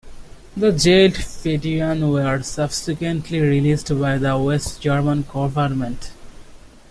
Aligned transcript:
The 0.57 0.71
jailed 0.71 1.13
fedayeen 1.13 2.11
were 2.11 2.41
subsequently 2.41 3.39
released 3.39 3.89
by 3.99 4.17
the 4.17 4.35
West 4.35 4.81
German 4.81 5.25
government. 5.31 6.09